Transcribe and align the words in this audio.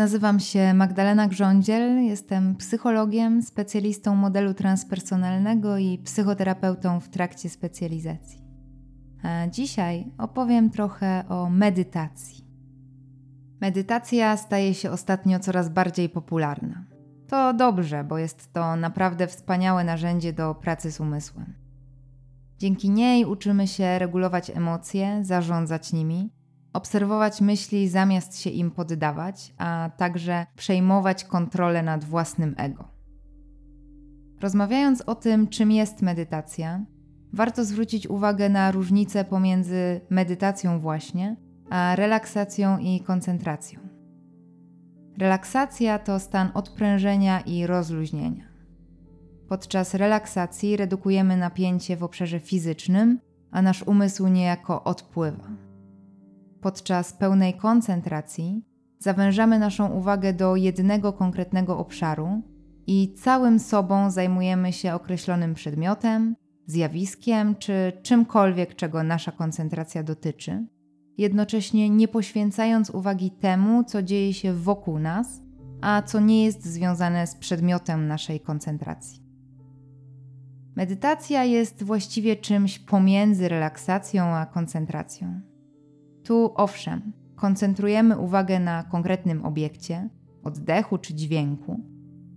Nazywam 0.00 0.40
się 0.40 0.74
Magdalena 0.74 1.28
Grządziel, 1.28 2.04
jestem 2.04 2.56
psychologiem, 2.56 3.42
specjalistą 3.42 4.16
modelu 4.16 4.54
transpersonalnego 4.54 5.78
i 5.78 5.98
psychoterapeutą 5.98 7.00
w 7.00 7.08
trakcie 7.08 7.50
specjalizacji. 7.50 8.40
A 9.22 9.46
dzisiaj 9.46 10.12
opowiem 10.18 10.70
trochę 10.70 11.24
o 11.28 11.50
medytacji. 11.50 12.44
Medytacja 13.60 14.36
staje 14.36 14.74
się 14.74 14.90
ostatnio 14.90 15.38
coraz 15.38 15.68
bardziej 15.68 16.08
popularna. 16.08 16.84
To 17.28 17.54
dobrze, 17.54 18.04
bo 18.04 18.18
jest 18.18 18.52
to 18.52 18.76
naprawdę 18.76 19.26
wspaniałe 19.26 19.84
narzędzie 19.84 20.32
do 20.32 20.54
pracy 20.54 20.92
z 20.92 21.00
umysłem. 21.00 21.54
Dzięki 22.58 22.90
niej 22.90 23.24
uczymy 23.24 23.66
się 23.66 23.98
regulować 23.98 24.50
emocje, 24.50 25.24
zarządzać 25.24 25.92
nimi 25.92 26.39
obserwować 26.72 27.40
myśli 27.40 27.88
zamiast 27.88 28.38
się 28.38 28.50
im 28.50 28.70
poddawać, 28.70 29.54
a 29.58 29.90
także 29.96 30.46
przejmować 30.56 31.24
kontrolę 31.24 31.82
nad 31.82 32.04
własnym 32.04 32.54
ego. 32.58 32.88
Rozmawiając 34.40 35.00
o 35.00 35.14
tym, 35.14 35.48
czym 35.48 35.72
jest 35.72 36.02
medytacja, 36.02 36.84
warto 37.32 37.64
zwrócić 37.64 38.06
uwagę 38.06 38.48
na 38.48 38.70
różnicę 38.70 39.24
pomiędzy 39.24 40.00
medytacją 40.10 40.78
właśnie, 40.78 41.36
a 41.70 41.96
relaksacją 41.96 42.78
i 42.78 43.00
koncentracją. 43.00 43.80
Relaksacja 45.18 45.98
to 45.98 46.20
stan 46.20 46.50
odprężenia 46.54 47.40
i 47.40 47.66
rozluźnienia. 47.66 48.44
Podczas 49.48 49.94
relaksacji 49.94 50.76
redukujemy 50.76 51.36
napięcie 51.36 51.96
w 51.96 52.02
obszarze 52.02 52.40
fizycznym, 52.40 53.20
a 53.50 53.62
nasz 53.62 53.82
umysł 53.82 54.28
niejako 54.28 54.84
odpływa. 54.84 55.69
Podczas 56.60 57.12
pełnej 57.12 57.54
koncentracji 57.54 58.64
zawężamy 58.98 59.58
naszą 59.58 59.88
uwagę 59.88 60.32
do 60.32 60.56
jednego 60.56 61.12
konkretnego 61.12 61.78
obszaru 61.78 62.42
i 62.86 63.12
całym 63.12 63.58
sobą 63.58 64.10
zajmujemy 64.10 64.72
się 64.72 64.94
określonym 64.94 65.54
przedmiotem, 65.54 66.36
zjawiskiem 66.66 67.56
czy 67.56 67.92
czymkolwiek, 68.02 68.76
czego 68.76 69.02
nasza 69.02 69.32
koncentracja 69.32 70.02
dotyczy, 70.02 70.66
jednocześnie 71.18 71.90
nie 71.90 72.08
poświęcając 72.08 72.90
uwagi 72.90 73.30
temu, 73.30 73.84
co 73.84 74.02
dzieje 74.02 74.34
się 74.34 74.54
wokół 74.54 74.98
nas, 74.98 75.42
a 75.80 76.02
co 76.02 76.20
nie 76.20 76.44
jest 76.44 76.64
związane 76.64 77.26
z 77.26 77.34
przedmiotem 77.34 78.06
naszej 78.06 78.40
koncentracji. 78.40 79.22
Medytacja 80.76 81.44
jest 81.44 81.82
właściwie 81.82 82.36
czymś 82.36 82.78
pomiędzy 82.78 83.48
relaksacją 83.48 84.24
a 84.24 84.46
koncentracją. 84.46 85.49
Tu 86.30 86.52
owszem, 86.54 87.12
koncentrujemy 87.36 88.18
uwagę 88.18 88.60
na 88.60 88.82
konkretnym 88.82 89.44
obiekcie, 89.44 90.08
oddechu 90.44 90.98
czy 90.98 91.14
dźwięku, 91.14 91.80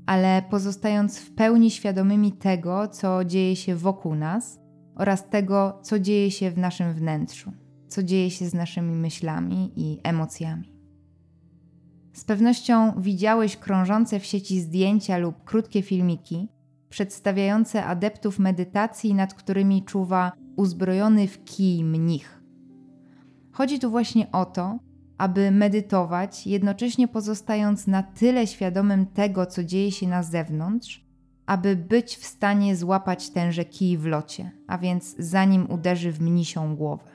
ale 0.06 0.44
pozostając 0.50 1.20
w 1.20 1.36
pełni 1.36 1.72
świadomymi 1.72 2.32
tego, 2.32 2.88
co 2.88 3.26
dzieje 3.26 3.56
się 3.56 3.76
wokół 3.76 4.16
nas 4.16 4.60
oraz 4.96 5.30
tego, 5.30 5.80
co 5.84 6.00
dzieje 6.00 6.32
się 6.32 6.52
w 6.52 6.58
naszym 6.58 6.94
wnętrzu, 6.94 7.52
co 7.88 8.04
dzieje 8.04 8.32
się 8.32 8.46
z 8.46 8.54
naszymi 8.54 8.96
myślami 8.96 9.72
i 9.76 10.00
emocjami. 10.04 10.74
Z 12.14 12.24
pewnością 12.24 13.02
widziałeś 13.02 13.58
krążące 13.58 14.20
w 14.20 14.26
sieci 14.26 14.60
zdjęcia 14.60 15.18
lub 15.18 15.44
krótkie 15.44 15.82
filmiki 15.82 16.50
przedstawiające 16.90 17.86
adeptów 17.86 18.40
medytacji, 18.40 19.14
nad 19.14 19.34
którymi 19.34 19.84
czuwa 19.84 20.32
uzbrojony 20.56 21.28
w 21.28 21.44
kij 21.44 21.84
mnich. 21.84 22.43
Chodzi 23.54 23.80
tu 23.80 23.90
właśnie 23.90 24.32
o 24.32 24.46
to, 24.46 24.80
aby 25.18 25.52
medytować, 25.52 26.48
jednocześnie 26.48 27.08
pozostając 27.08 27.88
na 27.88 28.04
tyle 28.04 28.48
świadomym 28.48 29.06
tego, 29.06 29.46
co 29.46 29.64
dzieje 29.64 29.92
się 29.92 30.08
na 30.08 30.24
zewnątrz, 30.24 31.06
aby 31.46 31.76
być 31.76 32.18
w 32.18 32.26
stanie 32.26 32.76
złapać 32.76 33.30
tenże 33.30 33.66
kij 33.66 33.98
w 33.98 34.06
locie, 34.06 34.52
a 34.68 34.78
więc 34.78 35.16
zanim 35.20 35.72
uderzy 35.72 36.12
w 36.12 36.22
mnisią 36.22 36.76
głowę. 36.76 37.12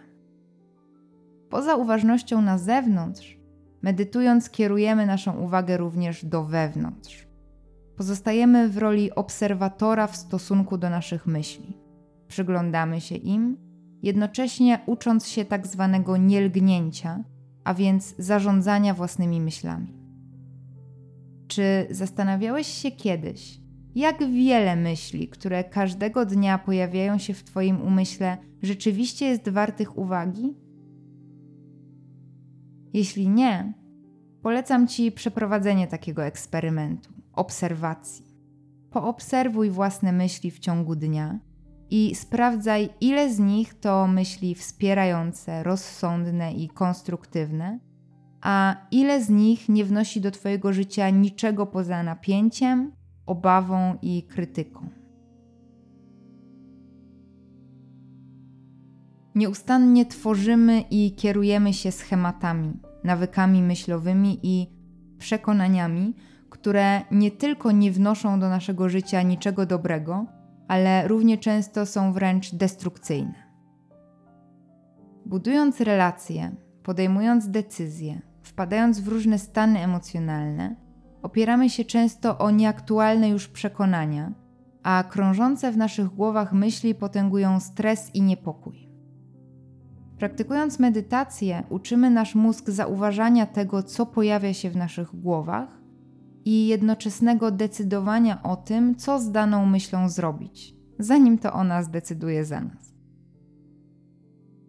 Poza 1.51 1.77
uważnością 1.77 2.43
na 2.43 2.59
zewnątrz, 2.59 3.39
medytując 3.83 4.51
kierujemy 4.51 5.07
naszą 5.07 5.39
uwagę 5.39 5.77
również 5.77 6.25
do 6.25 6.45
wewnątrz. 6.45 7.29
Pozostajemy 7.97 8.69
w 8.69 8.79
roli 8.79 9.15
obserwatora 9.15 10.07
w 10.07 10.17
stosunku 10.17 10.79
do 10.79 10.91
naszych 10.91 11.27
myśli. 11.27 11.77
Przyglądamy 12.29 13.01
się 13.01 13.15
im 13.15 13.68
jednocześnie 14.03 14.81
ucząc 14.87 15.27
się 15.27 15.45
tak 15.45 15.67
zwanego 15.67 16.17
nielgnięcia, 16.17 17.25
a 17.65 17.75
więc 17.75 18.15
zarządzania 18.19 18.95
własnymi 18.95 19.41
myślami. 19.41 19.99
Czy 21.49 21.87
zastanawiałeś 21.91 22.67
się 22.67 22.91
kiedyś, 22.91 23.61
jak 23.95 24.31
wiele 24.31 24.77
myśli, 24.77 25.29
które 25.29 25.65
każdego 25.65 26.27
dnia 26.27 26.59
pojawiają 26.59 27.19
się 27.19 27.35
w 27.35 27.45
Twoim 27.45 27.83
umyśle, 27.83 28.39
rzeczywiście 28.63 29.27
jest 29.27 29.49
wartych 29.49 29.99
uwagi? 29.99 30.55
Jeśli 32.93 33.29
nie, 33.29 33.75
polecam 34.43 34.89
Ci 34.89 35.13
przeprowadzenie 35.13 35.87
takiego 35.87 36.25
eksperymentu, 36.25 37.11
obserwacji. 37.33 38.25
Poobserwuj 38.91 39.71
własne 39.71 40.13
myśli 40.13 40.51
w 40.51 40.59
ciągu 40.59 40.97
dnia 40.97 41.39
i 41.91 42.15
sprawdzaj, 42.15 42.89
ile 43.01 43.35
z 43.35 43.39
nich 43.39 43.75
to 43.75 44.07
myśli 44.07 44.55
wspierające, 44.55 45.63
rozsądne 45.63 46.53
i 46.53 46.69
konstruktywne, 46.69 47.79
a 48.41 48.77
ile 48.91 49.25
z 49.25 49.29
nich 49.31 49.69
nie 49.69 49.85
wnosi 49.85 50.21
do 50.21 50.31
Twojego 50.31 50.73
życia 50.73 51.11
niczego 51.11 51.67
poza 51.67 52.03
napięciem, 52.03 52.93
obawą 53.27 53.99
i 54.03 54.23
krytyką. 54.23 54.89
Nieustannie 59.35 60.07
tworzymy 60.07 60.85
i 60.91 61.15
kierujemy 61.15 61.73
się 61.73 61.93
schematami, 61.93 62.73
nawykami 63.05 63.63
myślowymi 63.63 64.41
i 64.43 64.67
przekonaniami, 65.19 66.15
które 66.51 67.03
nie 67.11 67.31
tylko 67.31 67.73
nie 67.73 67.93
wnoszą 67.93 68.41
do 68.41 68.49
naszego 68.49 68.89
życia 68.89 69.23
niczego 69.23 69.67
dobrego, 69.67 70.27
ale 70.69 71.09
równie 71.09 71.39
często 71.39 71.87
są 71.87 72.13
wręcz 72.13 72.55
destrukcyjne. 72.55 73.35
Budując 75.27 75.81
relacje, 75.81 76.57
podejmując 76.83 77.51
decyzje, 77.51 78.21
wpadając 78.43 79.01
w 79.01 79.09
różne 79.09 79.39
stany 79.39 79.79
emocjonalne, 79.79 80.77
opieramy 81.23 81.71
się 81.71 81.85
często 81.85 82.39
o 82.39 82.51
nieaktualne 82.51 83.29
już 83.29 83.49
przekonania, 83.49 84.33
a 84.83 85.05
krążące 85.09 85.73
w 85.73 85.77
naszych 85.77 86.09
głowach 86.09 86.53
myśli 86.53 86.95
potęgują 86.95 87.61
stres 87.61 88.15
i 88.15 88.23
niepokój. 88.23 88.89
Praktykując 90.19 90.79
medytację, 90.79 91.63
uczymy 91.71 92.11
nasz 92.11 92.35
mózg 92.35 92.71
zauważania 92.71 93.47
tego, 93.47 93.83
co 93.83 94.07
pojawia 94.07 94.55
się 94.55 94.71
w 94.71 94.77
naszych 94.77 95.21
głowach 95.21 95.78
i 96.49 96.67
jednoczesnego 96.67 97.51
decydowania 97.51 98.43
o 98.43 98.57
tym, 98.57 98.97
co 98.97 99.21
z 99.21 99.31
daną 99.31 99.67
myślą 99.67 100.09
zrobić, 100.09 100.75
zanim 100.99 101.39
to 101.39 101.53
ona 101.53 101.83
zdecyduje 101.83 102.45
za 102.45 102.61
nas. 102.61 102.95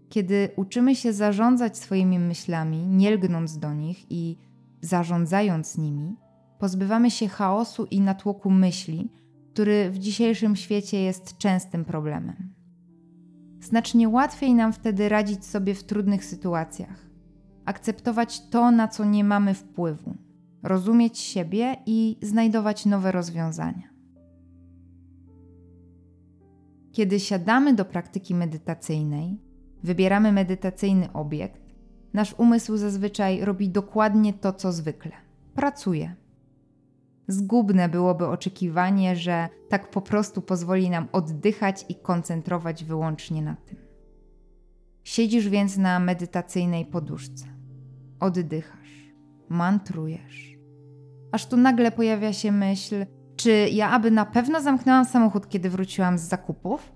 Kiedy 0.09 0.50
uczymy 0.56 0.95
się 0.95 1.13
zarządzać 1.13 1.78
swoimi 1.78 2.19
myślami, 2.19 2.88
nie 2.88 3.12
lgnąc 3.12 3.57
do 3.57 3.73
nich 3.73 4.12
i 4.12 4.38
zarządzając 4.81 5.78
nimi, 5.78 6.16
pozbywamy 6.59 7.12
się 7.12 7.28
chaosu 7.28 7.85
i 7.85 8.01
natłoku 8.01 8.51
myśli, 8.51 9.12
który 9.53 9.89
w 9.89 10.00
dzisiejszym 10.00 10.56
świecie 10.56 11.01
jest 11.01 11.38
częstym 11.38 11.85
problemem. 11.85 12.53
Znacznie 13.62 14.09
łatwiej 14.09 14.53
nam 14.53 14.74
wtedy 14.74 15.09
radzić 15.09 15.45
sobie 15.45 15.75
w 15.75 15.83
trudnych 15.83 16.25
sytuacjach, 16.25 17.09
akceptować 17.65 18.50
to, 18.50 18.71
na 18.71 18.88
co 18.88 19.06
nie 19.06 19.24
mamy 19.24 19.53
wpływu 19.53 20.28
rozumieć 20.63 21.19
siebie 21.19 21.75
i 21.85 22.17
znajdować 22.21 22.85
nowe 22.85 23.11
rozwiązania. 23.11 23.89
Kiedy 26.91 27.19
siadamy 27.19 27.73
do 27.73 27.85
praktyki 27.85 28.35
medytacyjnej, 28.35 29.41
wybieramy 29.83 30.31
medytacyjny 30.31 31.13
obiekt, 31.13 31.61
nasz 32.13 32.35
umysł 32.38 32.77
zazwyczaj 32.77 33.45
robi 33.45 33.69
dokładnie 33.69 34.33
to, 34.33 34.53
co 34.53 34.71
zwykle 34.71 35.11
pracuje. 35.59 36.15
Zgubne 37.27 37.89
byłoby 37.89 38.27
oczekiwanie, 38.27 39.15
że 39.15 39.50
tak 39.69 39.91
po 39.91 40.01
prostu 40.01 40.41
pozwoli 40.41 40.89
nam 40.89 41.07
oddychać 41.12 41.85
i 41.89 41.95
koncentrować 41.95 42.83
wyłącznie 42.83 43.41
na 43.41 43.55
tym. 43.55 43.77
Siedzisz 45.03 45.50
więc 45.50 45.77
na 45.77 46.00
medytacyjnej 46.00 46.85
poduszce. 46.85 47.45
Oddychasz, 48.19 48.78
mantrujesz 49.50 50.60
aż 51.31 51.46
tu 51.46 51.57
nagle 51.57 51.92
pojawia 51.92 52.34
się 52.34 52.51
myśl, 52.51 53.06
czy 53.36 53.69
ja 53.72 53.90
aby 53.90 54.12
na 54.12 54.25
pewno 54.25 54.62
zamknęłam 54.62 55.06
samochód, 55.06 55.50
kiedy 55.50 55.69
wróciłam 55.69 56.18
z 56.18 56.22
zakupów? 56.22 56.92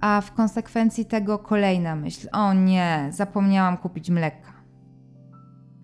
A 0.00 0.20
w 0.20 0.32
konsekwencji 0.32 1.04
tego 1.04 1.38
kolejna 1.38 1.96
myśl: 1.96 2.28
o 2.32 2.54
nie, 2.54 3.08
zapomniałam 3.12 3.76
kupić 3.76 4.10
mleka. 4.10 4.52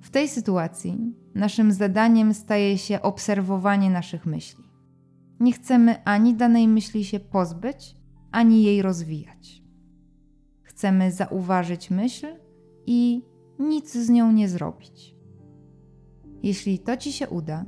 W 0.01 0.11
tej 0.11 0.29
sytuacji 0.29 1.15
naszym 1.35 1.73
zadaniem 1.73 2.35
staje 2.35 2.79
się 2.79 3.03
obserwowanie 3.03 3.91
naszych 3.91 4.27
myśli. 4.27 4.65
Nie 5.41 5.53
chcemy 5.53 6.05
ani 6.05 6.35
danej 6.35 6.69
myśli 6.69 7.05
się 7.05 7.21
pozbyć, 7.21 7.97
ani 8.33 8.63
jej 8.63 8.83
rozwijać. 8.83 9.63
Chcemy 10.63 11.13
zauważyć 11.13 11.91
myśl 11.91 12.27
i 12.87 13.23
nic 13.59 13.93
z 13.93 14.09
nią 14.09 14.33
nie 14.33 14.49
zrobić. 14.49 15.12
Jeśli 16.43 16.79
to 16.79 16.97
ci 16.97 17.13
się 17.13 17.29
uda, 17.29 17.65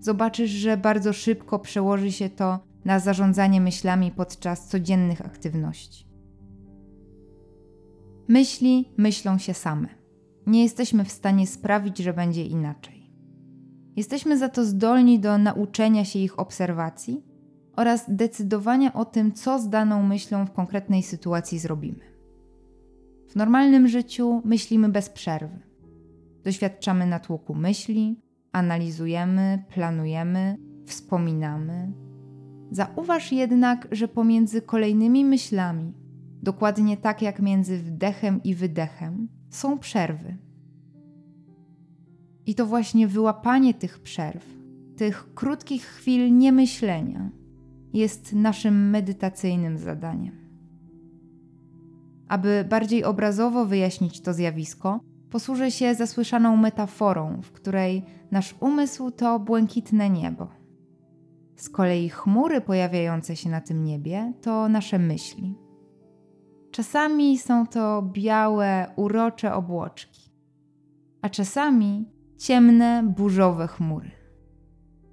zobaczysz, 0.00 0.50
że 0.50 0.76
bardzo 0.76 1.12
szybko 1.12 1.58
przełoży 1.58 2.12
się 2.12 2.30
to 2.30 2.58
na 2.84 2.98
zarządzanie 2.98 3.60
myślami 3.60 4.12
podczas 4.12 4.68
codziennych 4.68 5.26
aktywności. 5.26 6.06
Myśli 8.28 8.92
myślą 8.96 9.38
się 9.38 9.54
same. 9.54 9.88
Nie 10.46 10.62
jesteśmy 10.62 11.04
w 11.04 11.12
stanie 11.12 11.46
sprawić, 11.46 11.98
że 11.98 12.12
będzie 12.12 12.46
inaczej. 12.46 13.10
Jesteśmy 13.96 14.38
za 14.38 14.48
to 14.48 14.64
zdolni 14.64 15.20
do 15.20 15.38
nauczenia 15.38 16.04
się 16.04 16.18
ich 16.18 16.38
obserwacji 16.38 17.24
oraz 17.76 18.04
decydowania 18.08 18.92
o 18.92 19.04
tym, 19.04 19.32
co 19.32 19.58
z 19.58 19.68
daną 19.68 20.02
myślą 20.02 20.46
w 20.46 20.52
konkretnej 20.52 21.02
sytuacji 21.02 21.58
zrobimy. 21.58 22.04
W 23.28 23.36
normalnym 23.36 23.88
życiu 23.88 24.42
myślimy 24.44 24.88
bez 24.88 25.08
przerwy. 25.08 25.73
Doświadczamy 26.44 27.06
natłoku 27.06 27.54
myśli, 27.54 28.20
analizujemy, 28.52 29.64
planujemy, 29.68 30.56
wspominamy. 30.86 31.92
Zauważ 32.70 33.32
jednak, 33.32 33.88
że 33.92 34.08
pomiędzy 34.08 34.62
kolejnymi 34.62 35.24
myślami, 35.24 35.92
dokładnie 36.42 36.96
tak 36.96 37.22
jak 37.22 37.40
między 37.40 37.78
wdechem 37.78 38.42
i 38.42 38.54
wydechem, 38.54 39.28
są 39.50 39.78
przerwy. 39.78 40.36
I 42.46 42.54
to 42.54 42.66
właśnie 42.66 43.08
wyłapanie 43.08 43.74
tych 43.74 43.98
przerw, 43.98 44.46
tych 44.96 45.34
krótkich 45.34 45.82
chwil 45.82 46.38
niemyślenia, 46.38 47.30
jest 47.92 48.32
naszym 48.32 48.90
medytacyjnym 48.90 49.78
zadaniem. 49.78 50.34
Aby 52.28 52.66
bardziej 52.68 53.04
obrazowo 53.04 53.66
wyjaśnić 53.66 54.20
to 54.20 54.32
zjawisko, 54.32 55.00
posłużę 55.34 55.70
się 55.70 55.94
zasłyszaną 55.94 56.56
metaforą, 56.56 57.40
w 57.42 57.52
której 57.52 58.04
nasz 58.30 58.54
umysł 58.60 59.10
to 59.10 59.38
błękitne 59.38 60.10
niebo. 60.10 60.48
Z 61.56 61.68
kolei 61.68 62.08
chmury 62.08 62.60
pojawiające 62.60 63.36
się 63.36 63.50
na 63.50 63.60
tym 63.60 63.84
niebie 63.84 64.32
to 64.42 64.68
nasze 64.68 64.98
myśli. 64.98 65.54
Czasami 66.70 67.38
są 67.38 67.66
to 67.66 68.02
białe, 68.02 68.92
urocze 68.96 69.54
obłoczki, 69.54 70.30
a 71.22 71.28
czasami 71.28 72.08
ciemne, 72.38 73.02
burzowe 73.16 73.66
chmury. 73.66 74.10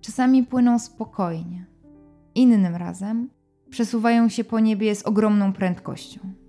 Czasami 0.01 0.43
płyną 0.43 0.79
spokojnie, 0.79 1.65
innym 2.35 2.75
razem 2.75 3.29
przesuwają 3.69 4.29
się 4.29 4.43
po 4.43 4.59
niebie 4.59 4.95
z 4.95 5.03
ogromną 5.03 5.53
prędkością. 5.53 6.40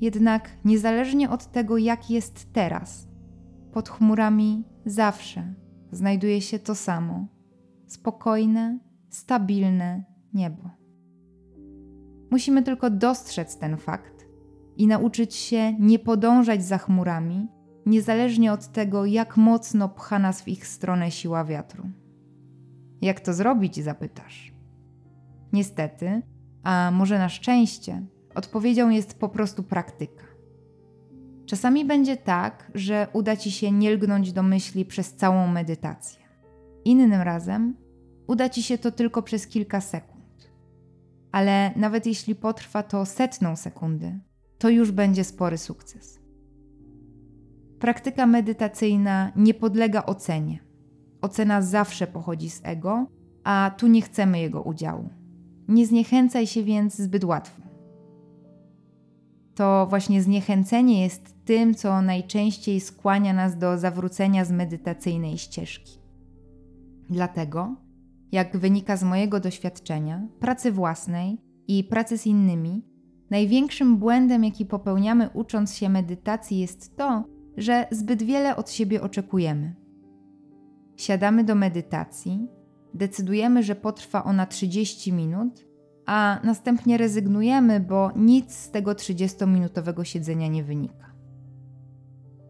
Jednak 0.00 0.50
niezależnie 0.64 1.30
od 1.30 1.52
tego, 1.52 1.78
jak 1.78 2.10
jest 2.10 2.52
teraz, 2.52 3.08
pod 3.72 3.88
chmurami 3.88 4.64
zawsze 4.86 5.54
znajduje 5.92 6.40
się 6.40 6.58
to 6.58 6.74
samo 6.74 7.26
spokojne, 7.86 8.78
stabilne 9.08 10.04
niebo. 10.34 10.70
Musimy 12.30 12.62
tylko 12.62 12.90
dostrzec 12.90 13.58
ten 13.58 13.76
fakt 13.76 14.26
i 14.76 14.86
nauczyć 14.86 15.34
się 15.34 15.72
nie 15.78 15.98
podążać 15.98 16.64
za 16.64 16.78
chmurami, 16.78 17.48
niezależnie 17.86 18.52
od 18.52 18.72
tego, 18.72 19.04
jak 19.04 19.36
mocno 19.36 19.88
pcha 19.88 20.18
nas 20.18 20.42
w 20.42 20.48
ich 20.48 20.66
stronę 20.66 21.10
siła 21.10 21.44
wiatru. 21.44 21.84
Jak 23.00 23.20
to 23.20 23.34
zrobić, 23.34 23.76
zapytasz? 23.84 24.52
Niestety, 25.52 26.22
a 26.62 26.90
może 26.94 27.18
na 27.18 27.28
szczęście, 27.28 28.06
odpowiedzią 28.34 28.90
jest 28.90 29.18
po 29.18 29.28
prostu 29.28 29.62
praktyka. 29.62 30.24
Czasami 31.46 31.84
będzie 31.84 32.16
tak, 32.16 32.70
że 32.74 33.06
uda 33.12 33.36
ci 33.36 33.50
się 33.50 33.72
nie 33.72 33.90
lgnąć 33.90 34.32
do 34.32 34.42
myśli 34.42 34.84
przez 34.84 35.14
całą 35.14 35.46
medytację. 35.46 36.20
Innym 36.84 37.12
razem 37.12 37.74
uda 38.26 38.48
ci 38.48 38.62
się 38.62 38.78
to 38.78 38.90
tylko 38.92 39.22
przez 39.22 39.46
kilka 39.46 39.80
sekund. 39.80 40.50
Ale 41.32 41.72
nawet 41.76 42.06
jeśli 42.06 42.34
potrwa 42.34 42.82
to 42.82 43.06
setną 43.06 43.56
sekundy, 43.56 44.18
to 44.58 44.68
już 44.68 44.90
będzie 44.90 45.24
spory 45.24 45.58
sukces. 45.58 46.20
Praktyka 47.78 48.26
medytacyjna 48.26 49.32
nie 49.36 49.54
podlega 49.54 50.06
ocenie. 50.06 50.58
Ocena 51.20 51.62
zawsze 51.62 52.06
pochodzi 52.06 52.50
z 52.50 52.60
ego, 52.64 53.06
a 53.44 53.70
tu 53.78 53.86
nie 53.86 54.02
chcemy 54.02 54.40
jego 54.40 54.62
udziału. 54.62 55.08
Nie 55.68 55.86
zniechęcaj 55.86 56.46
się 56.46 56.62
więc 56.62 56.94
zbyt 56.94 57.24
łatwo. 57.24 57.67
To 59.58 59.86
właśnie 59.86 60.22
zniechęcenie 60.22 61.02
jest 61.02 61.44
tym, 61.44 61.74
co 61.74 62.02
najczęściej 62.02 62.80
skłania 62.80 63.32
nas 63.32 63.58
do 63.58 63.78
zawrócenia 63.78 64.44
z 64.44 64.52
medytacyjnej 64.52 65.38
ścieżki. 65.38 65.98
Dlatego, 67.10 67.76
jak 68.32 68.56
wynika 68.56 68.96
z 68.96 69.02
mojego 69.02 69.40
doświadczenia, 69.40 70.28
pracy 70.40 70.72
własnej 70.72 71.38
i 71.68 71.84
pracy 71.84 72.18
z 72.18 72.26
innymi, 72.26 72.84
największym 73.30 73.96
błędem, 73.96 74.44
jaki 74.44 74.66
popełniamy 74.66 75.30
ucząc 75.34 75.74
się 75.74 75.88
medytacji, 75.88 76.58
jest 76.58 76.96
to, 76.96 77.24
że 77.56 77.86
zbyt 77.90 78.22
wiele 78.22 78.56
od 78.56 78.70
siebie 78.70 79.02
oczekujemy. 79.02 79.74
Siadamy 80.96 81.44
do 81.44 81.54
medytacji, 81.54 82.48
decydujemy, 82.94 83.62
że 83.62 83.74
potrwa 83.74 84.24
ona 84.24 84.46
30 84.46 85.12
minut, 85.12 85.67
a 86.08 86.40
następnie 86.44 86.98
rezygnujemy, 86.98 87.80
bo 87.80 88.10
nic 88.16 88.54
z 88.54 88.70
tego 88.70 88.92
30-minutowego 88.92 90.04
siedzenia 90.04 90.48
nie 90.48 90.64
wynika. 90.64 91.12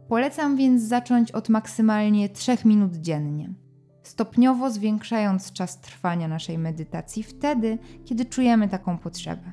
Polecam 0.09 0.57
więc 0.57 0.83
zacząć 0.83 1.33
od 1.33 1.49
maksymalnie 1.49 2.29
3 2.29 2.57
minut 2.65 2.97
dziennie, 2.97 3.55
stopniowo 4.03 4.71
zwiększając 4.71 5.53
czas 5.53 5.81
trwania 5.81 6.29
naszej 6.29 6.59
medytacji 6.59 7.23
wtedy, 7.23 7.79
kiedy 8.05 8.25
czujemy 8.25 8.69
taką 8.69 8.99
potrzebę. 8.99 9.53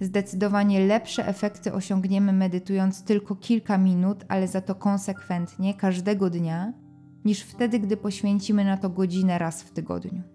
Zdecydowanie 0.00 0.86
lepsze 0.86 1.26
efekty 1.28 1.72
osiągniemy 1.72 2.32
medytując 2.32 3.04
tylko 3.04 3.36
kilka 3.36 3.78
minut, 3.78 4.24
ale 4.28 4.48
za 4.48 4.60
to 4.60 4.74
konsekwentnie 4.74 5.74
każdego 5.74 6.30
dnia, 6.30 6.72
niż 7.24 7.42
wtedy, 7.42 7.78
gdy 7.78 7.96
poświęcimy 7.96 8.64
na 8.64 8.76
to 8.76 8.90
godzinę 8.90 9.38
raz 9.38 9.62
w 9.62 9.70
tygodniu. 9.70 10.31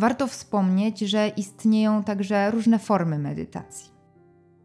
Warto 0.00 0.26
wspomnieć, 0.26 0.98
że 1.00 1.28
istnieją 1.28 2.04
także 2.04 2.50
różne 2.50 2.78
formy 2.78 3.18
medytacji. 3.18 3.90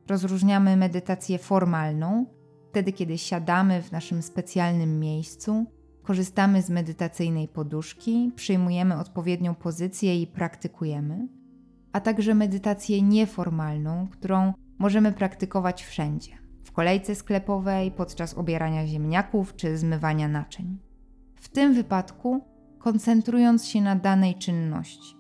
Rozróżniamy 0.08 0.78
medytację 0.78 1.38
formalną, 1.38 2.26
wtedy 2.70 2.94
kiedy 2.94 3.18
siadamy 3.18 3.82
w 3.82 3.92
naszym 3.92 4.22
specjalnym 4.22 5.00
miejscu, 5.00 5.66
korzystamy 6.04 6.62
z 6.62 6.70
medytacyjnej 6.70 7.48
poduszki, 7.48 8.32
przyjmujemy 8.36 9.00
odpowiednią 9.00 9.56
pozycję 9.56 10.22
i 10.22 10.28
praktykujemy, 10.28 11.28
a 11.92 12.02
także 12.02 12.36
medytację 12.36 13.02
nieformalną, 13.02 14.08
którą 14.12 14.54
możemy 14.78 15.12
praktykować 15.12 15.84
wszędzie 15.84 16.32
w 16.64 16.72
kolejce 16.72 17.16
sklepowej, 17.16 17.92
podczas 17.92 18.34
obierania 18.34 18.88
ziemniaków 18.88 19.56
czy 19.56 19.78
zmywania 19.78 20.28
naczyń. 20.28 20.78
W 21.36 21.50
tym 21.50 21.74
wypadku 21.74 22.42
koncentrując 22.80 23.66
się 23.66 23.82
na 23.82 23.96
danej 23.96 24.36
czynności, 24.36 25.15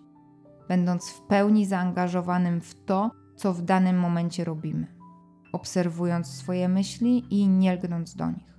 będąc 0.67 1.09
w 1.09 1.21
pełni 1.21 1.65
zaangażowanym 1.65 2.61
w 2.61 2.85
to, 2.85 3.11
co 3.35 3.53
w 3.53 3.61
danym 3.61 3.99
momencie 3.99 4.43
robimy, 4.43 4.87
obserwując 5.53 6.27
swoje 6.27 6.69
myśli 6.69 7.25
i 7.29 7.47
nie 7.47 7.73
lgnąc 7.73 8.15
do 8.15 8.31
nich. 8.31 8.55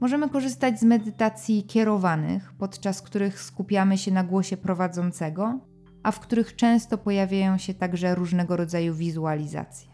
Możemy 0.00 0.28
korzystać 0.28 0.80
z 0.80 0.84
medytacji 0.84 1.64
kierowanych, 1.64 2.52
podczas 2.58 3.02
których 3.02 3.40
skupiamy 3.40 3.98
się 3.98 4.12
na 4.12 4.24
głosie 4.24 4.56
prowadzącego, 4.56 5.60
a 6.02 6.12
w 6.12 6.20
których 6.20 6.56
często 6.56 6.98
pojawiają 6.98 7.58
się 7.58 7.74
także 7.74 8.14
różnego 8.14 8.56
rodzaju 8.56 8.94
wizualizacje. 8.94 9.90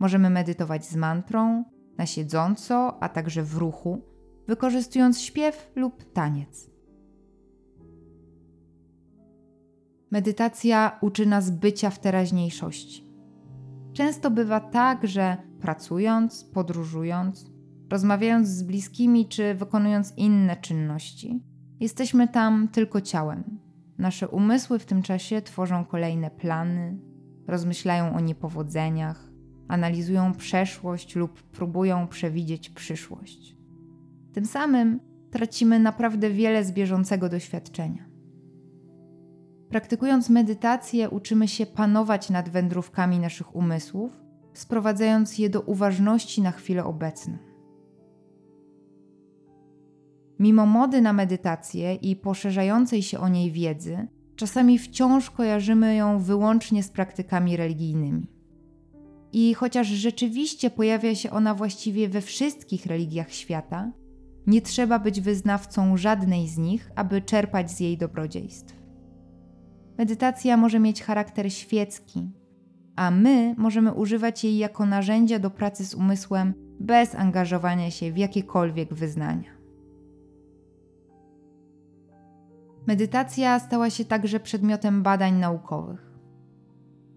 Możemy 0.00 0.30
medytować 0.30 0.86
z 0.86 0.96
mantrą, 0.96 1.64
na 1.98 2.06
siedząco, 2.06 3.02
a 3.02 3.08
także 3.08 3.42
w 3.42 3.56
ruchu, 3.56 4.02
wykorzystując 4.48 5.20
śpiew 5.20 5.72
lub 5.76 6.12
taniec. 6.12 6.73
Medytacja 10.14 10.98
uczy 11.00 11.26
nas 11.26 11.50
bycia 11.50 11.90
w 11.90 11.98
teraźniejszości. 11.98 13.04
Często 13.92 14.30
bywa 14.30 14.60
tak, 14.60 15.06
że 15.06 15.36
pracując, 15.60 16.44
podróżując, 16.44 17.50
rozmawiając 17.90 18.48
z 18.48 18.62
bliskimi 18.62 19.28
czy 19.28 19.54
wykonując 19.54 20.12
inne 20.16 20.56
czynności, 20.56 21.42
jesteśmy 21.80 22.28
tam 22.28 22.68
tylko 22.68 23.00
ciałem. 23.00 23.58
Nasze 23.98 24.28
umysły 24.28 24.78
w 24.78 24.86
tym 24.86 25.02
czasie 25.02 25.42
tworzą 25.42 25.84
kolejne 25.84 26.30
plany, 26.30 26.98
rozmyślają 27.46 28.16
o 28.16 28.20
niepowodzeniach, 28.20 29.30
analizują 29.68 30.32
przeszłość 30.32 31.16
lub 31.16 31.42
próbują 31.42 32.08
przewidzieć 32.08 32.70
przyszłość. 32.70 33.56
Tym 34.32 34.46
samym 34.46 35.00
tracimy 35.30 35.78
naprawdę 35.78 36.30
wiele 36.30 36.64
z 36.64 36.72
bieżącego 36.72 37.28
doświadczenia. 37.28 38.13
Praktykując 39.68 40.30
medytację, 40.30 41.10
uczymy 41.10 41.48
się 41.48 41.66
panować 41.66 42.30
nad 42.30 42.48
wędrówkami 42.48 43.18
naszych 43.18 43.56
umysłów, 43.56 44.20
sprowadzając 44.52 45.38
je 45.38 45.50
do 45.50 45.60
uważności 45.60 46.42
na 46.42 46.50
chwilę 46.50 46.84
obecną. 46.84 47.38
Mimo 50.38 50.66
mody 50.66 51.00
na 51.00 51.12
medytację 51.12 51.94
i 51.94 52.16
poszerzającej 52.16 53.02
się 53.02 53.18
o 53.18 53.28
niej 53.28 53.52
wiedzy, 53.52 54.08
czasami 54.36 54.78
wciąż 54.78 55.30
kojarzymy 55.30 55.94
ją 55.94 56.18
wyłącznie 56.18 56.82
z 56.82 56.88
praktykami 56.88 57.56
religijnymi. 57.56 58.26
I 59.32 59.54
chociaż 59.54 59.86
rzeczywiście 59.86 60.70
pojawia 60.70 61.14
się 61.14 61.30
ona 61.30 61.54
właściwie 61.54 62.08
we 62.08 62.20
wszystkich 62.20 62.86
religiach 62.86 63.32
świata, 63.32 63.92
nie 64.46 64.62
trzeba 64.62 64.98
być 64.98 65.20
wyznawcą 65.20 65.96
żadnej 65.96 66.48
z 66.48 66.58
nich, 66.58 66.90
aby 66.94 67.22
czerpać 67.22 67.70
z 67.70 67.80
jej 67.80 67.98
dobrodziejstw. 67.98 68.83
Medytacja 69.98 70.56
może 70.56 70.80
mieć 70.80 71.02
charakter 71.02 71.52
świecki, 71.52 72.30
a 72.96 73.10
my 73.10 73.54
możemy 73.58 73.92
używać 73.92 74.44
jej 74.44 74.58
jako 74.58 74.86
narzędzia 74.86 75.38
do 75.38 75.50
pracy 75.50 75.86
z 75.86 75.94
umysłem 75.94 76.54
bez 76.80 77.14
angażowania 77.14 77.90
się 77.90 78.12
w 78.12 78.16
jakiekolwiek 78.16 78.94
wyznania. 78.94 79.50
Medytacja 82.86 83.58
stała 83.58 83.90
się 83.90 84.04
także 84.04 84.40
przedmiotem 84.40 85.02
badań 85.02 85.34
naukowych. 85.34 86.14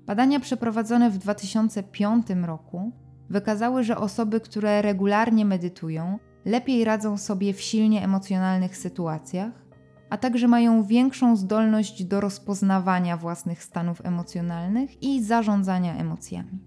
Badania 0.06 0.40
przeprowadzone 0.40 1.10
w 1.10 1.18
2005 1.18 2.28
roku 2.46 2.92
wykazały, 3.30 3.84
że 3.84 3.98
osoby, 3.98 4.40
które 4.40 4.82
regularnie 4.82 5.46
medytują, 5.46 6.20
lepiej 6.46 6.84
radzą 6.84 7.18
sobie 7.18 7.54
w 7.54 7.62
silnie 7.62 8.04
emocjonalnych 8.04 8.78
sytuacjach, 8.78 9.67
a 10.10 10.18
także 10.18 10.48
mają 10.48 10.84
większą 10.84 11.36
zdolność 11.36 12.04
do 12.04 12.22
rozpoznawania 12.22 13.18
własnych 13.18 13.64
stanów 13.64 14.02
emocjonalnych 14.06 15.04
i 15.04 15.24
zarządzania 15.24 15.96
emocjami. 15.98 16.60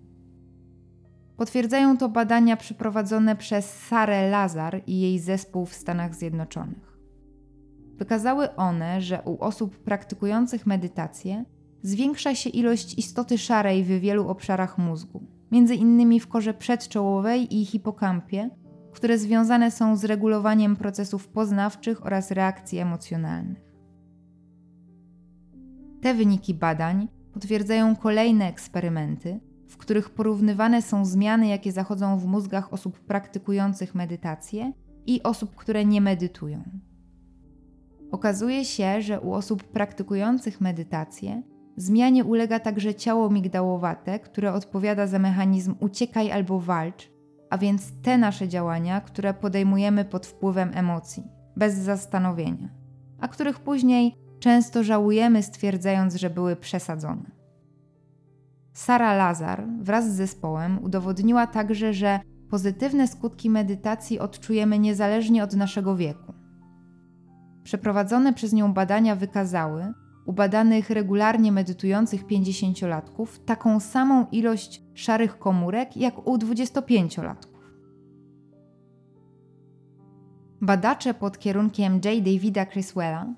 Potwierdzają 1.37 1.97
to 1.99 2.09
badania 2.09 2.56
przeprowadzone 2.56 3.37
przez 3.37 3.87
Sarę 3.87 4.30
Lazar 4.30 4.82
i 4.87 5.00
jej 5.00 5.18
zespół 5.18 5.66
w 5.66 5.75
Stanach 5.75 6.14
Zjednoczonych. 6.14 6.99
Wykazały 7.97 8.56
one, 8.56 9.00
że 9.00 9.23
u 9.23 9.44
osób 9.44 9.76
praktykujących 9.76 10.66
medytację 10.66 11.44
zwiększa 11.82 12.35
się 12.35 12.50
ilość 12.50 12.99
istoty 12.99 13.38
szarej 13.38 13.85
w 13.85 13.88
wielu 13.88 14.28
obszarach 14.28 14.78
mózgu, 14.78 15.26
między 15.50 15.75
innymi 15.75 16.20
w 16.20 16.28
korze 16.28 16.54
przedczołowej 16.54 17.56
i 17.56 17.64
hipokampie, 17.64 18.50
które 18.92 19.18
związane 19.18 19.70
są 19.70 19.97
z 19.97 20.04
regulowaniem 20.04 20.76
procesów 20.76 21.28
poznawczych 21.28 22.06
oraz 22.06 22.30
reakcji 22.30 22.78
emocjonalnych. 22.78 23.70
Te 26.00 26.14
wyniki 26.14 26.54
badań 26.54 27.09
potwierdzają 27.32 27.97
kolejne 27.97 28.49
eksperymenty, 28.49 29.40
w 29.68 29.76
których 29.76 30.11
porównywane 30.11 30.82
są 30.82 31.04
zmiany, 31.04 31.49
jakie 31.49 31.73
zachodzą 31.73 32.18
w 32.18 32.26
mózgach 32.26 32.73
osób 32.73 33.00
praktykujących 33.00 33.94
medytację 33.94 34.73
i 35.06 35.23
osób, 35.23 35.54
które 35.56 35.85
nie 35.85 36.00
medytują. 36.00 36.62
Okazuje 38.11 38.64
się, 38.64 39.02
że 39.02 39.20
u 39.20 39.32
osób 39.32 39.64
praktykujących 39.64 40.61
medytację 40.61 41.42
zmianie 41.76 42.25
ulega 42.25 42.61
także 42.61 42.94
ciało 42.94 43.30
migdałowate, 43.30 44.18
które 44.18 44.52
odpowiada 44.52 45.06
za 45.06 45.18
mechanizm 45.18 45.75
uciekaj 45.80 46.32
albo 46.32 46.61
walcz, 46.61 47.11
a 47.50 47.59
więc 47.59 47.92
te 48.02 48.19
nasze 48.19 48.49
działania, 48.49 49.00
które 49.00 49.35
podejmujemy 49.35 50.04
pod 50.04 50.26
wpływem 50.26 50.71
emocji, 50.75 51.23
bez 51.57 51.75
zastanowienia, 51.75 52.69
a 53.21 53.28
których 53.28 53.61
później 53.61 54.14
często 54.40 54.85
żałujemy, 54.85 55.42
stwierdzając, 55.42 56.14
że 56.14 56.30
były 56.30 56.57
przesadzone. 56.57 57.30
Sara 58.73 59.14
Lazar 59.14 59.64
wraz 59.80 60.12
z 60.12 60.16
zespołem 60.16 60.85
udowodniła 60.85 61.47
także, 61.47 61.95
że 61.95 62.21
pozytywne 62.50 63.09
skutki 63.09 63.50
medytacji 63.50 64.19
odczujemy 64.19 64.78
niezależnie 64.78 65.45
od 65.45 65.54
naszego 65.54 65.97
wieku. 65.97 66.35
Przeprowadzone 67.62 68.33
przez 68.33 68.52
nią 68.52 68.73
badania 68.73 69.16
wykazały, 69.16 69.92
u 70.26 70.32
badanych 70.32 70.90
regularnie 70.90 71.52
medytujących 71.52 72.26
50-latków 72.26 73.26
taką 73.44 73.80
samą 73.80 74.26
ilość 74.32 74.82
szarych 74.94 75.38
komórek 75.38 75.96
jak 75.96 76.26
u 76.26 76.36
25-latków. 76.36 77.60
Badacze 80.60 81.14
pod 81.14 81.38
kierunkiem 81.38 81.94
J. 81.94 82.24
Davida 82.24 82.66
Criswella 82.66 83.34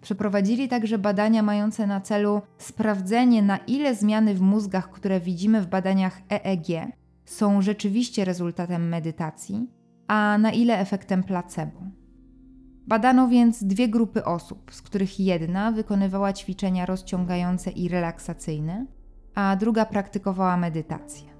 przeprowadzili 0.00 0.68
także 0.68 0.98
badania 0.98 1.42
mające 1.42 1.86
na 1.86 2.00
celu 2.00 2.42
sprawdzenie, 2.58 3.42
na 3.42 3.56
ile 3.56 3.94
zmiany 3.94 4.34
w 4.34 4.40
mózgach, 4.40 4.90
które 4.90 5.20
widzimy 5.20 5.60
w 5.60 5.66
badaniach 5.66 6.20
EEG, 6.30 6.92
są 7.24 7.62
rzeczywiście 7.62 8.24
rezultatem 8.24 8.88
medytacji, 8.88 9.70
a 10.06 10.38
na 10.38 10.52
ile 10.52 10.78
efektem 10.78 11.24
placebo. 11.24 12.01
Badano 12.86 13.28
więc 13.28 13.64
dwie 13.64 13.88
grupy 13.88 14.24
osób, 14.24 14.70
z 14.74 14.82
których 14.82 15.20
jedna 15.20 15.72
wykonywała 15.72 16.32
ćwiczenia 16.32 16.86
rozciągające 16.86 17.70
i 17.70 17.88
relaksacyjne, 17.88 18.86
a 19.34 19.56
druga 19.56 19.84
praktykowała 19.84 20.56
medytację. 20.56 21.32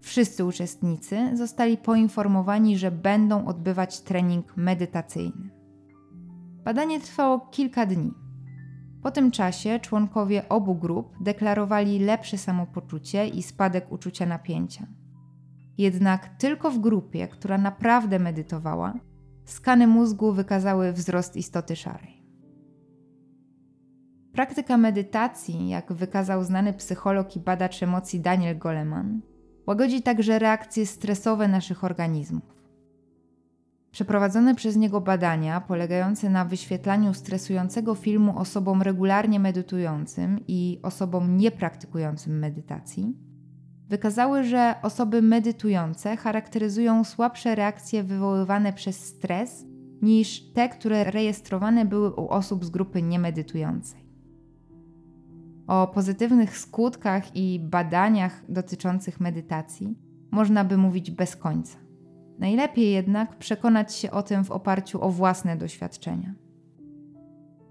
Wszyscy 0.00 0.44
uczestnicy 0.44 1.36
zostali 1.36 1.76
poinformowani, 1.76 2.78
że 2.78 2.90
będą 2.90 3.46
odbywać 3.46 4.00
trening 4.00 4.56
medytacyjny. 4.56 5.50
Badanie 6.64 7.00
trwało 7.00 7.40
kilka 7.40 7.86
dni. 7.86 8.12
Po 9.02 9.10
tym 9.10 9.30
czasie 9.30 9.80
członkowie 9.80 10.48
obu 10.48 10.74
grup 10.74 11.16
deklarowali 11.20 11.98
lepsze 11.98 12.38
samopoczucie 12.38 13.28
i 13.28 13.42
spadek 13.42 13.92
uczucia 13.92 14.26
napięcia. 14.26 14.86
Jednak 15.78 16.28
tylko 16.28 16.70
w 16.70 16.78
grupie, 16.78 17.28
która 17.28 17.58
naprawdę 17.58 18.18
medytowała, 18.18 18.94
skany 19.44 19.86
mózgu 19.86 20.32
wykazały 20.32 20.92
wzrost 20.92 21.36
istoty 21.36 21.76
szarej. 21.76 22.22
Praktyka 24.32 24.76
medytacji, 24.76 25.68
jak 25.68 25.92
wykazał 25.92 26.44
znany 26.44 26.72
psycholog 26.72 27.36
i 27.36 27.40
badacz 27.40 27.82
emocji 27.82 28.20
Daniel 28.20 28.58
Goleman, 28.58 29.20
łagodzi 29.66 30.02
także 30.02 30.38
reakcje 30.38 30.86
stresowe 30.86 31.48
naszych 31.48 31.84
organizmów. 31.84 32.62
Przeprowadzone 33.90 34.54
przez 34.54 34.76
niego 34.76 35.00
badania, 35.00 35.60
polegające 35.60 36.30
na 36.30 36.44
wyświetlaniu 36.44 37.14
stresującego 37.14 37.94
filmu 37.94 38.38
osobom 38.38 38.82
regularnie 38.82 39.40
medytującym 39.40 40.40
i 40.48 40.80
osobom 40.82 41.36
niepraktykującym 41.36 42.38
medytacji, 42.38 43.16
wykazały, 43.88 44.44
że 44.44 44.74
osoby 44.82 45.22
medytujące 45.22 46.16
charakteryzują 46.16 47.04
słabsze 47.04 47.54
reakcje 47.54 48.02
wywoływane 48.02 48.72
przez 48.72 49.04
stres 49.04 49.64
niż 50.02 50.52
te, 50.52 50.68
które 50.68 51.04
rejestrowane 51.04 51.84
były 51.84 52.10
u 52.10 52.28
osób 52.28 52.64
z 52.64 52.70
grupy 52.70 53.02
niemedytującej. 53.02 54.02
O 55.66 55.86
pozytywnych 55.86 56.58
skutkach 56.58 57.36
i 57.36 57.60
badaniach 57.60 58.42
dotyczących 58.48 59.20
medytacji 59.20 59.98
można 60.30 60.64
by 60.64 60.76
mówić 60.76 61.10
bez 61.10 61.36
końca. 61.36 61.78
Najlepiej 62.38 62.92
jednak 62.92 63.38
przekonać 63.38 63.94
się 63.94 64.10
o 64.10 64.22
tym 64.22 64.44
w 64.44 64.50
oparciu 64.50 65.04
o 65.04 65.10
własne 65.10 65.56
doświadczenia. 65.56 66.34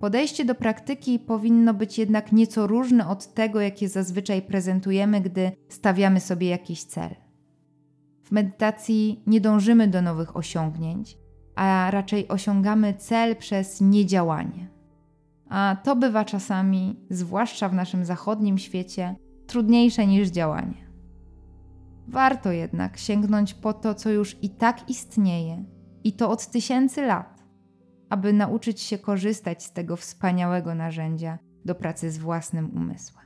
Podejście 0.01 0.46
do 0.46 0.55
praktyki 0.55 1.20
powinno 1.20 1.74
być 1.74 1.98
jednak 1.98 2.31
nieco 2.31 2.67
różne 2.67 3.08
od 3.08 3.34
tego, 3.34 3.62
jakie 3.62 3.89
zazwyczaj 3.89 4.41
prezentujemy, 4.41 5.22
gdy 5.22 5.51
stawiamy 5.70 6.20
sobie 6.20 6.50
jakiś 6.50 6.84
cel. 6.84 7.15
W 8.24 8.31
medytacji 8.31 9.24
nie 9.27 9.41
dążymy 9.41 9.88
do 9.88 10.01
nowych 10.01 10.38
osiągnięć, 10.38 11.17
a 11.55 11.91
raczej 11.91 12.27
osiągamy 12.27 12.93
cel 12.93 13.36
przez 13.36 13.81
niedziałanie. 13.81 14.70
A 15.50 15.77
to 15.84 15.96
bywa 15.96 16.25
czasami, 16.25 17.00
zwłaszcza 17.10 17.70
w 17.70 17.74
naszym 17.74 18.05
zachodnim 18.05 18.58
świecie, 18.58 19.15
trudniejsze 19.48 20.08
niż 20.08 20.29
działanie. 20.29 20.91
Warto 22.08 22.51
jednak 22.51 22.98
sięgnąć 22.98 23.53
po 23.53 23.74
to, 23.74 23.96
co 23.96 24.10
już 24.10 24.38
i 24.41 24.50
tak 24.50 24.89
istnieje, 24.89 25.65
i 26.03 26.13
to 26.13 26.29
od 26.29 26.48
tysięcy 26.48 27.05
lat 27.05 27.40
aby 28.12 28.34
nauczyć 28.34 28.82
się 28.82 28.98
korzystać 28.98 29.63
z 29.63 29.72
tego 29.72 29.96
wspaniałego 29.96 30.75
narzędzia 30.75 31.39
do 31.65 31.75
pracy 31.75 32.12
z 32.12 32.18
własnym 32.18 32.70
umysłem. 32.75 33.20